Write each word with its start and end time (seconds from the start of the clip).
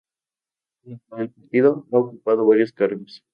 Dentro 0.81 1.17
del 1.17 1.29
partido 1.29 1.85
ha 1.91 1.97
ocupado 1.99 2.47
varios 2.47 2.73
cargos. 2.73 3.23